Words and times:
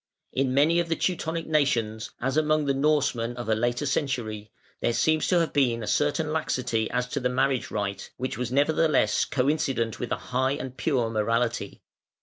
In 0.33 0.51
many 0.55 0.79
of 0.79 0.89
the 0.89 0.95
Teutonic 0.95 1.45
nations, 1.45 2.09
as 2.19 2.35
among 2.35 2.65
the 2.65 2.73
Norsemen 2.73 3.37
of 3.37 3.47
a 3.49 3.53
later 3.53 3.85
century, 3.85 4.51
there 4.79 4.93
seems 4.93 5.27
to 5.27 5.39
have 5.41 5.53
been 5.53 5.83
a 5.83 5.87
certain 5.87 6.33
laxity 6.33 6.89
as 6.89 7.07
to 7.09 7.19
the 7.19 7.29
marriage 7.29 7.69
rite, 7.69 8.09
which 8.17 8.35
was 8.35 8.51
nevertheless 8.51 9.25
coincident 9.25 9.99
with 9.99 10.11
a 10.11 10.15
high 10.31 10.53
and 10.53 10.75
pure 10.75 11.11
morality. 11.11 11.83